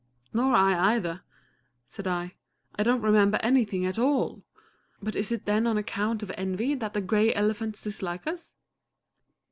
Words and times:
"Nor 0.33 0.55
I 0.55 0.95
either," 0.95 1.21
said 1.85 2.07
I. 2.07 2.33
"I 2.75 2.81
don't 2.81 3.03
remember 3.03 3.37
anything 3.43 3.85
at 3.85 3.99
all! 3.99 4.41
But 4.99 5.15
is 5.15 5.31
it 5.31 5.45
then 5.45 5.67
on 5.67 5.77
account 5.77 6.23
of 6.23 6.31
envy 6.35 6.73
that 6.73 6.93
the 6.95 7.01
gray 7.01 7.31
elephants 7.35 7.83
dislike 7.83 8.25
us?" 8.25 8.55